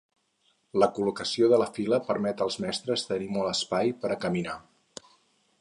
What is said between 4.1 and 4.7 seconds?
a caminar.